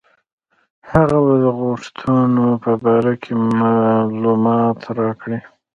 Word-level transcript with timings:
هغه 0.91 1.17
به 1.27 1.33
د 1.43 1.45
غوښتنو 1.59 2.45
په 2.63 2.71
باره 2.83 3.13
کې 3.23 3.33
معلومات 3.59 4.79
راکړي. 4.99 5.39